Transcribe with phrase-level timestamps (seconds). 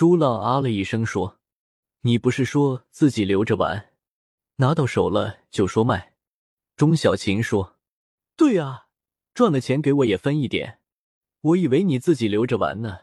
[0.00, 1.38] 朱浪啊了一声说
[2.08, 3.92] ：“你不是说自己留着玩，
[4.56, 6.14] 拿到手了就说卖？”
[6.74, 7.76] 钟小琴说
[8.34, 8.86] ：“对啊，
[9.34, 10.80] 赚了钱给我也分一点。
[11.42, 13.00] 我以为你自己留着玩呢，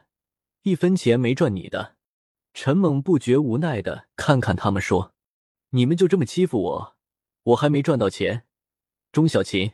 [0.64, 1.98] 一分钱没赚你的。”
[2.56, 5.14] 陈猛不觉无奈的看看他们说
[5.70, 6.96] ：“你们就这么欺负我？
[7.44, 8.48] 我还没赚到钱。”
[9.14, 9.74] 钟小琴，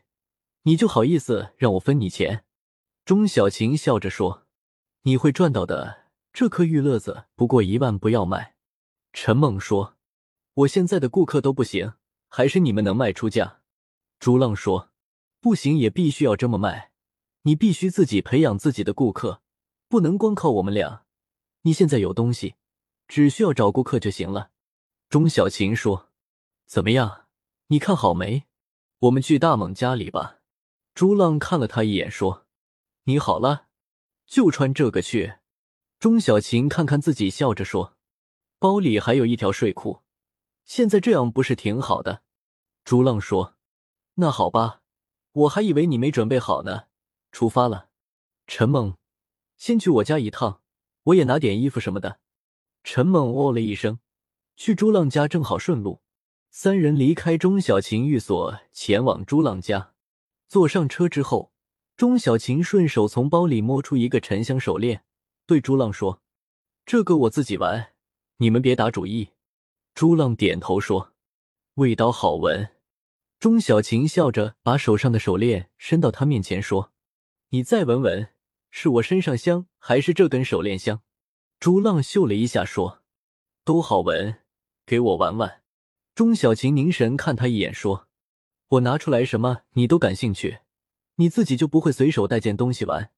[0.63, 2.43] 你就好意思让我分你钱？
[3.05, 4.45] 钟小琴笑着说
[5.03, 6.02] ：“你会赚到的，
[6.33, 8.55] 这颗玉乐子不过一万，不要卖。”
[9.13, 9.95] 陈猛说
[10.55, 11.93] ：“我现在的顾客都不行，
[12.27, 13.61] 还是你们能卖出价。”
[14.19, 14.89] 朱浪说
[15.39, 16.91] ：“不行，也必须要这么卖。
[17.43, 19.41] 你必须自己培养自己的顾客，
[19.87, 21.05] 不能光靠我们俩。
[21.61, 22.55] 你现在有东西。”
[23.05, 24.49] 只需要找顾客就行了。
[25.09, 26.09] 钟小琴说
[26.65, 27.27] ：“怎么样？
[27.67, 28.45] 你看好没？
[28.99, 30.39] 我们去大猛家里吧。”
[30.95, 32.47] 朱浪看了他一眼说
[33.03, 33.67] ：“你好了，
[34.25, 35.33] 就穿这个去。”
[36.03, 37.95] 钟小琴看看自己，笑着说
[38.59, 40.01] ：“包里还有一条睡裤，
[40.65, 42.23] 现在这样不是挺好的？”
[42.83, 43.55] 朱浪说
[44.15, 44.81] ：“那好吧，
[45.31, 46.87] 我还以为你没准备好呢。”
[47.31, 47.87] 出发了。
[48.47, 48.97] 陈猛，
[49.55, 50.59] 先去我家一趟，
[51.03, 52.19] 我也拿点衣服什么的。
[52.83, 53.99] 陈猛哦了一声，
[54.57, 56.01] 去朱浪家正好顺路。
[56.51, 59.93] 三人离开钟小琴寓所，前往朱浪家。
[60.49, 61.53] 坐上车之后，
[61.95, 65.05] 钟小琴顺手从包里摸出一个沉香手链，
[65.45, 66.21] 对朱浪说
[66.85, 67.93] ：“这个我自己玩，
[68.37, 69.29] 你们别打主意。”
[69.93, 71.13] 朱浪点头说
[71.75, 72.69] ：“味道好闻。”
[73.39, 76.93] 钟小琴笑着把手上的手链伸到他面前说
[77.49, 78.29] ：“你再闻闻，
[78.71, 81.01] 是我身上香，还是这根手链香？”
[81.59, 83.03] 朱浪嗅了一下，说
[83.65, 84.41] ：“都好闻，
[84.85, 85.61] 给我玩玩。”
[86.15, 88.07] 钟小琴凝神看他一眼，说
[88.69, 90.59] ：“我拿出来什么你都感兴趣，
[91.15, 93.11] 你自己就不会随手带件东西玩？”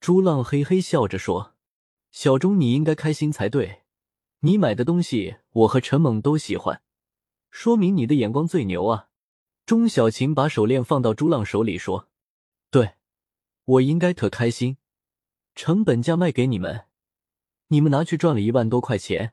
[0.00, 1.53] 朱浪嘿嘿笑着说
[2.16, 3.82] ：“小钟，你应该开心才对，
[4.38, 6.80] 你买的东西我和陈猛都喜欢，
[7.50, 9.08] 说明你的眼光最牛啊！”
[9.66, 12.08] 钟小琴把手链放到朱浪手里，说
[12.70, 12.94] ：“对，
[13.64, 14.76] 我应该特开心，
[15.56, 16.84] 成本价卖给你们。”
[17.68, 19.32] 你们拿去赚了一万多块钱，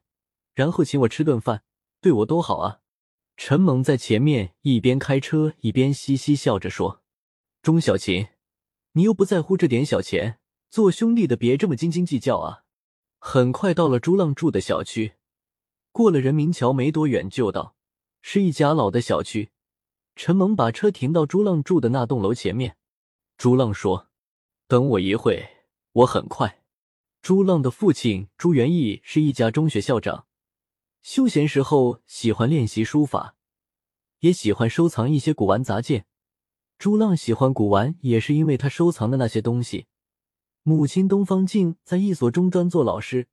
[0.56, 1.62] 然后请我吃顿饭，
[2.02, 2.82] 对我多好啊！
[3.38, 7.04] 陈猛在前面一边开车一边嘻嘻笑着说
[7.62, 8.30] ：“钟小琴，
[8.94, 10.40] 你又不在乎这点小钱，
[10.72, 12.64] 做兄弟的别这么斤斤计较啊！”
[13.24, 15.14] 很快到了朱浪住的小区，
[15.92, 17.76] 过了人民桥没多远就到，
[18.24, 19.52] 是一家老的小区。
[20.16, 22.78] 陈猛把车停到朱浪住的那栋楼前面，
[23.38, 24.10] 朱浪说
[24.68, 25.48] ：“等我一会，
[25.92, 26.64] 我很快。”
[27.22, 30.26] 朱浪的父亲朱元义是一家中学校长，
[31.04, 33.36] 休闲时候喜欢练习书法，
[34.22, 36.08] 也喜欢收藏一些古玩杂件。
[36.80, 39.86] 朱浪喜欢古玩，也是因为他收藏的那些东西。
[40.64, 43.28] 母亲东方静在一所中专做老师，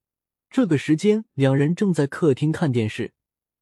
[0.49, 3.13] 这个时间两人正在客厅看电视，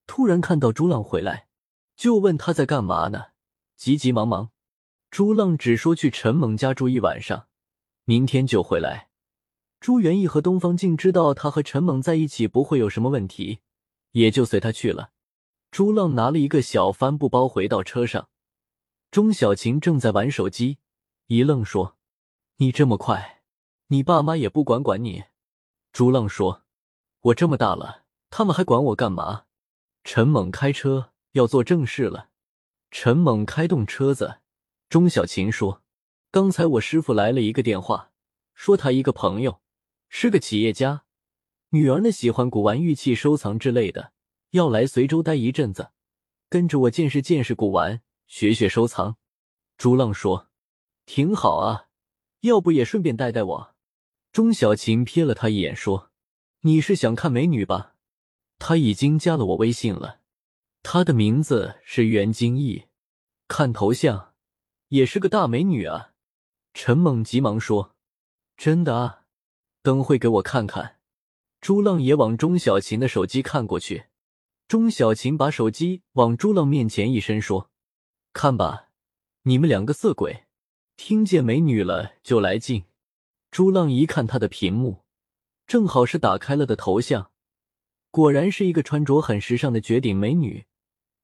[0.07, 1.49] 突然看到朱浪回来，
[1.97, 3.27] 就问他在干嘛呢？
[3.77, 4.51] 急急忙忙，
[5.11, 7.49] 朱浪只说去陈猛家住一晚上，
[8.05, 9.09] 明天就回来。
[9.81, 13.59] 朱元义和东方静知道他和陈猛在一起不会有什么问题，
[14.13, 15.11] 也就随他去了。
[15.73, 18.29] 朱浪拿了一个小帆布包回到车上，
[19.11, 20.79] 钟小琴正在玩手机，
[21.27, 21.99] 一愣说
[22.57, 23.36] ：“你这么快，
[23.89, 25.25] 你爸妈也不管管你？”
[25.93, 26.65] 朱浪说
[27.21, 29.45] ：“我这么大了，他们还管我干嘛？”
[30.05, 32.31] 陈猛开车要做正事了。
[32.91, 34.39] 陈猛开动车子，
[34.89, 35.83] 钟小琴说
[36.31, 38.13] ：“刚才我师傅来了一个电话，
[38.55, 39.61] 说他一个朋友。”
[40.09, 41.05] 是个企业家，
[41.71, 44.13] 女儿呢喜欢古玩、玉器收藏之类的，
[44.51, 45.91] 要来随州待一阵子，
[46.49, 49.17] 跟着我见识见识古玩，学学收藏。
[49.77, 50.49] 朱浪说
[51.05, 51.89] ：“挺好啊，
[52.43, 53.75] 要不也顺便带带我？”
[54.37, 56.11] 钟小琴瞥了他一眼，说
[56.61, 57.95] ：“你是想看美女吧？
[58.59, 60.21] 他已经加了我微信了，
[60.83, 62.85] 他的名字是袁金义，
[63.49, 64.35] 看头像
[64.89, 66.11] 也是个大美女啊。”
[66.75, 67.95] 陈猛急忙说
[68.59, 69.23] ：“真的啊。”
[69.81, 70.99] 等会给我看看，
[71.63, 74.09] 朱浪也往钟小琴的手机看过去。
[74.69, 77.71] 钟小琴把手机往朱浪面前一伸，说
[78.35, 78.91] ：“看吧，
[79.45, 80.45] 你们两个色鬼，
[80.95, 82.85] 听见美女了就来劲。”
[83.57, 85.07] 朱浪一看他的屏幕，
[85.67, 87.31] 正好是打开了的头像，
[88.11, 90.67] 果然是一个穿着很时尚的绝顶美女，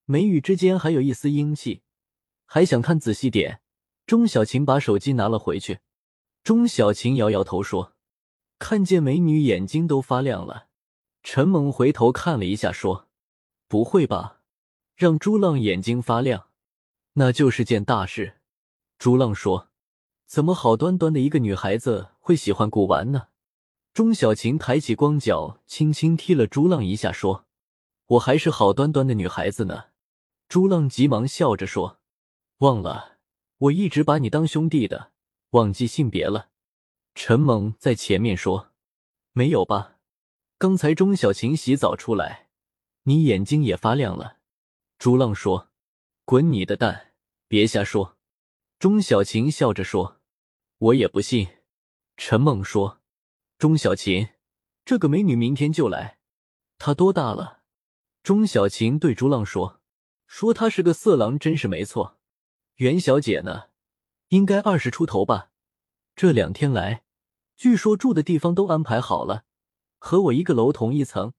[0.06, 1.82] 眉宇之间还有一丝英气。
[2.46, 3.60] 还想看仔细点，
[4.06, 5.80] 钟小琴把手机拿了回去。
[6.42, 7.92] 钟小琴摇摇头说。
[8.58, 10.68] 看见美女，眼睛都发亮了。
[11.22, 13.10] 陈猛回头看了一下，说
[13.68, 14.40] ：“不会吧？
[14.96, 16.48] 让朱浪眼睛发亮，
[17.12, 18.38] 那就是件大事。”
[18.98, 19.68] 朱浪说
[20.32, 23.28] ：“怎么好端端的一个女孩子会喜欢古玩呢？”
[23.92, 27.44] 钟小晴抬起光脚，轻轻踢了朱浪一下，说
[28.16, 29.88] ：“我还是好端端的女孩子呢。”
[30.48, 32.00] 朱浪急忙笑着说
[32.64, 33.18] ：“忘了，
[33.58, 35.12] 我一直把你当兄弟的，
[35.50, 36.48] 忘记性别了。”
[37.14, 38.70] 陈猛在前面说
[39.32, 39.98] ：“没有吧？
[40.56, 42.48] 刚才钟小晴洗澡出来，
[43.02, 44.38] 你眼睛也发亮了。”
[44.98, 45.68] 朱浪说
[46.24, 47.12] ：“滚你的蛋，
[47.48, 48.16] 别瞎说。”
[48.80, 50.20] 钟小晴笑着说
[50.82, 51.46] ：“我也不信。”
[52.16, 53.00] 陈猛说
[53.56, 54.30] ：“钟小琴，
[54.84, 56.18] 这个美女明天就来，
[56.78, 57.60] 她多大了？”
[58.22, 59.80] 钟小琴对朱浪说
[60.26, 62.18] ：“说她是个色狼，真是没错。
[62.76, 63.70] 袁小姐呢？
[64.28, 65.50] 应该二十出头吧？
[66.16, 67.04] 这两天来，
[67.56, 69.44] 据说住的地方都安排好了，
[69.98, 71.32] 和我一个楼同一层，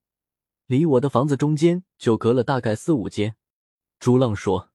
[0.68, 3.36] 离我的房子中间就隔了大概四五间。”
[4.00, 4.72] 朱浪说：“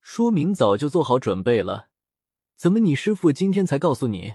[0.00, 1.87] 说明早就做好准备了。”
[2.58, 4.34] 怎么，你师傅今天才告诉你？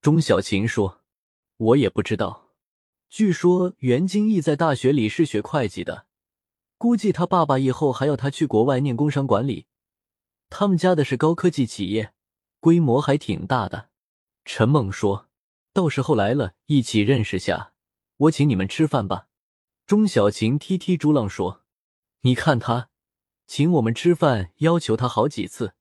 [0.00, 1.02] 钟小琴说
[1.58, 2.54] ：“我也不知道。
[3.10, 6.06] 据说袁金义在大学里是学会计的，
[6.78, 9.66] 估计他爸爸以后还要他去国外念工商管理。
[10.48, 12.14] 他们家的是高科技企业，
[12.60, 13.90] 规模还挺大的。”
[14.46, 15.28] 陈猛说
[15.74, 17.74] ：“到时候来了，一起认识下，
[18.16, 19.26] 我请你们吃饭吧。”
[19.84, 21.60] 钟小琴踢踢朱浪说
[22.22, 22.88] ：“你看他，
[23.46, 25.74] 请我们吃饭，要求他好几次。”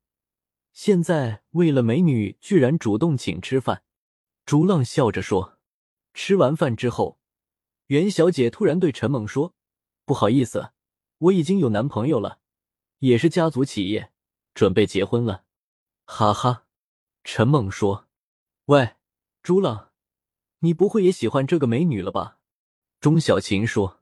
[0.72, 3.84] 现在为了美女，居然主动请吃饭。
[4.46, 5.60] 朱浪笑着说
[6.14, 7.20] ：“吃完饭之后，
[7.88, 9.54] 袁小姐突然对陈猛说
[10.06, 10.72] ：‘不好意思，
[11.18, 12.40] 我已经有男朋友了，
[13.00, 14.12] 也是家族企业，
[14.54, 15.44] 准备结婚了。’
[16.06, 16.66] 哈哈。”
[17.24, 18.08] 陈猛说
[18.66, 18.96] ：“喂，
[19.44, 19.92] 朱浪，
[20.60, 22.40] 你不会也喜欢这个美女了吧？”
[23.00, 24.02] 钟小琴说：“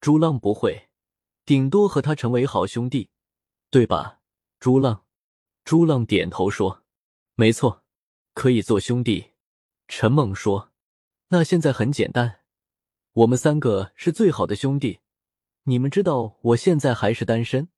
[0.00, 0.90] 朱浪不会，
[1.44, 3.10] 顶多和她成为好兄弟，
[3.70, 4.20] 对吧？”
[4.60, 5.06] 朱浪。
[5.68, 6.82] 朱浪点头说
[7.36, 7.84] ：“没错，
[8.32, 9.32] 可以做兄弟。”
[9.86, 10.72] 陈猛说
[11.28, 12.40] ：“那现在很简单，
[13.12, 15.00] 我们三个是最好的兄弟。
[15.64, 17.68] 你们知道我现在还是单身，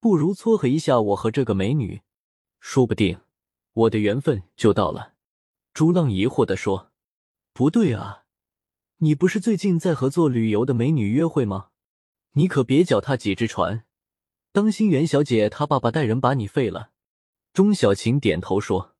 [0.00, 2.02] 不如撮合一下我和这个美女，
[2.58, 3.20] 说不定
[3.72, 5.14] 我的缘分就到了。”
[5.72, 6.90] 朱浪疑惑的说
[7.54, 8.24] ：“不对啊，
[8.96, 11.68] 你不是最近在和做旅游的美女约会吗？
[12.32, 13.84] 你可别脚踏几只船，
[14.50, 16.90] 当心袁小姐她爸爸带人把你废了。”
[17.52, 18.96] 钟小琴点头说：“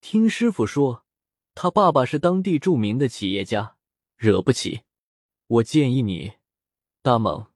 [0.00, 1.04] 听师傅说，
[1.56, 3.78] 他爸爸是当地著名的企业家，
[4.16, 4.82] 惹不起。
[5.48, 6.34] 我建议你，
[7.02, 7.46] 大猛，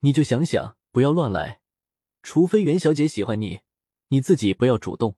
[0.00, 1.62] 你就想想，不要乱来。
[2.22, 3.60] 除非袁小姐喜欢你，
[4.08, 5.16] 你自己不要主动。”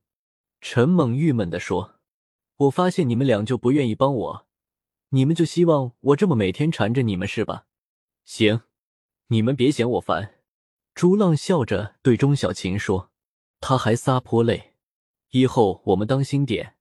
[0.61, 1.97] 陈猛郁闷的说
[2.57, 4.47] ：“我发现你们俩就不愿意帮我，
[5.09, 7.67] 你们就希望我这么每天缠着你们是吧？
[8.25, 8.63] 行，
[9.27, 10.37] 你们别嫌我烦。”
[10.95, 13.11] 朱浪笑着对钟小琴说
[13.59, 14.75] ：“他还撒泼嘞。”
[15.31, 16.77] 以后我们当心点，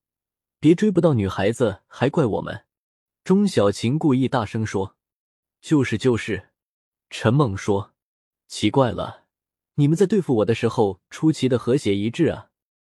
[0.60, 2.66] 别追不到女孩子还怪我们。
[3.24, 4.96] 钟小琴故意大声说
[5.62, 6.50] ：“就是就是。”
[7.10, 7.94] 陈猛说
[8.48, 9.26] ：“奇怪了，
[9.76, 12.50] 你们在对付我的时候出奇的和谐一致啊。”